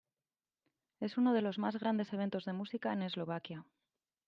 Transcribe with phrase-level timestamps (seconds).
[0.99, 3.67] Es uno de los más grandes eventos de música en Eslovaquia.